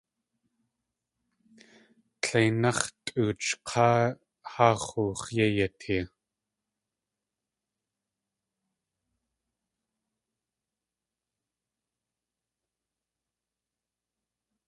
Tléináx̲ 2.21 2.81
tʼoochʼ 3.05 3.53
k̲áa 3.67 3.99
haa 4.53 4.75
x̲oo 4.83 5.11
yéi 5.35 5.51
yatee. 5.57 6.03